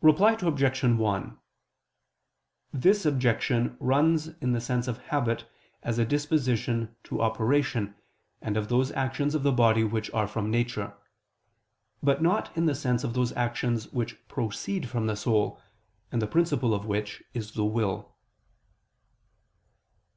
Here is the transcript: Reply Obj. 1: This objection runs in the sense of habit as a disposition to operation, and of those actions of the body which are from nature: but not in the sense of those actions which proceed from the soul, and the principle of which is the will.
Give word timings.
Reply 0.00 0.36
Obj. 0.40 0.84
1: 0.84 1.38
This 2.72 3.04
objection 3.04 3.76
runs 3.80 4.28
in 4.28 4.52
the 4.52 4.60
sense 4.60 4.86
of 4.86 4.98
habit 5.08 5.50
as 5.82 5.98
a 5.98 6.04
disposition 6.04 6.94
to 7.02 7.20
operation, 7.20 7.96
and 8.40 8.56
of 8.56 8.68
those 8.68 8.92
actions 8.92 9.34
of 9.34 9.42
the 9.42 9.50
body 9.50 9.82
which 9.82 10.08
are 10.12 10.28
from 10.28 10.52
nature: 10.52 10.94
but 12.00 12.22
not 12.22 12.56
in 12.56 12.66
the 12.66 12.76
sense 12.76 13.02
of 13.02 13.14
those 13.14 13.32
actions 13.32 13.88
which 13.92 14.16
proceed 14.28 14.88
from 14.88 15.08
the 15.08 15.16
soul, 15.16 15.60
and 16.12 16.22
the 16.22 16.28
principle 16.28 16.72
of 16.72 16.86
which 16.86 17.24
is 17.34 17.50
the 17.50 17.64
will. 17.64 18.14